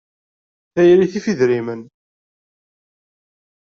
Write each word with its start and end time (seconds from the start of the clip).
Tayri 0.73 1.05
tif 1.11 1.25
idrimen. 1.31 1.81